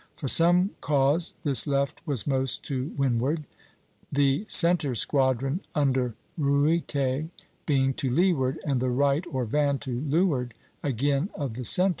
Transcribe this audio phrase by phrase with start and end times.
[0.15, 3.43] For some cause this left was most to windward,
[4.11, 7.29] the centre squadron under Ruyter
[7.67, 11.89] being to leeward, and the right, or van, to leeward again of the centre.